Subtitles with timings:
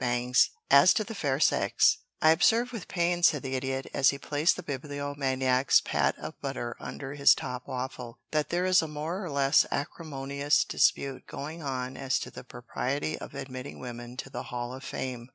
[0.03, 0.33] II
[0.71, 4.55] AS TO THE FAIR SEX "I observe with pain," said the Idiot, as he placed
[4.55, 9.29] the Bibliomaniac's pat of butter under his top waffle, "that there is a more or
[9.29, 14.73] less acrimonious dispute going on as to the propriety of admitting women to the Hall
[14.73, 15.29] of Fame.